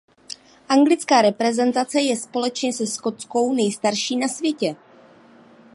Anglická 0.69 1.21
reprezentace 1.21 2.01
je 2.01 2.15
společně 2.17 2.73
se 2.73 2.87
skotskou 2.87 3.53
nejstarší 3.53 4.17
na 4.17 4.27
světě. 4.27 4.75